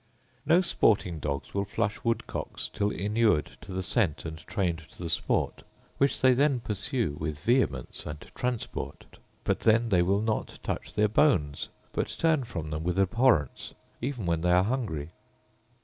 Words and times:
No 0.47 0.61
sporting 0.61 1.19
dogs 1.19 1.53
will 1.53 1.63
flush 1.63 2.03
woodcocks 2.03 2.69
till 2.73 2.89
inured 2.89 3.51
to 3.61 3.71
the 3.71 3.83
scent 3.83 4.25
and 4.25 4.39
trained 4.47 4.79
to 4.89 4.97
the 5.03 5.11
sport, 5.11 5.61
which 5.99 6.21
they 6.21 6.33
then 6.33 6.59
pursue 6.59 7.15
with 7.19 7.43
vehemence 7.43 8.07
and 8.07 8.19
transport; 8.33 9.19
but 9.43 9.59
then 9.59 9.89
they 9.89 10.01
will 10.01 10.21
not 10.23 10.57
touch 10.63 10.95
their 10.95 11.07
bones, 11.07 11.69
but 11.93 12.07
turn 12.07 12.45
from 12.45 12.71
them 12.71 12.83
with 12.83 12.97
abhorrence, 12.97 13.75
even 14.01 14.25
when 14.25 14.41
they 14.41 14.49
are 14.51 14.63
hungry. 14.63 15.11